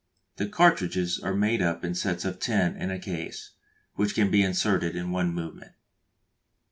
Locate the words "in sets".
1.85-2.25